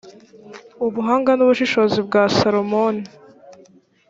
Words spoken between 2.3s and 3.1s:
salomoni